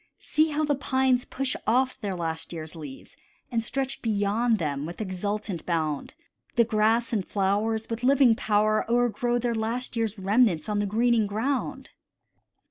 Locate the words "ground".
11.27-11.91